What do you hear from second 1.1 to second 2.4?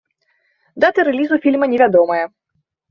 рэлізу фільма невядомая.